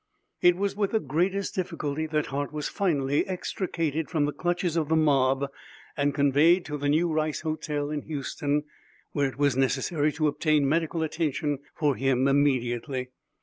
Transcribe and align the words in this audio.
It 0.41 0.55
was 0.57 0.75
with 0.75 1.07
greatest 1.07 1.53
difficulty 1.53 2.07
that 2.07 2.25
Hart 2.33 2.51
was 2.51 2.67
finally 2.67 3.27
extricated 3.27 4.09
from 4.09 4.25
the 4.25 4.31
clutches 4.33 4.75
of 4.75 4.89
the 4.89 4.95
mob 4.95 5.45
and 5.95 6.15
conveyed 6.15 6.65
to 6.65 6.77
the 6.79 6.89
new 6.89 7.13
Rice 7.13 7.41
Hotel 7.41 7.91
in 7.91 8.01
Houston, 8.01 8.63
where 9.11 9.29
it 9.29 9.37
was 9.37 9.55
necessary 9.55 10.11
to 10.13 10.25
obtain 10.27 10.67
medical 10.67 11.03
attention 11.03 11.59
for 11.75 11.95
him 11.95 12.27
immediately. 12.27 13.09